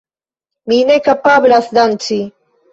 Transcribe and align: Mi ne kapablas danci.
Mi 0.71 0.79
ne 0.87 0.97
kapablas 1.09 1.71
danci. 1.81 2.21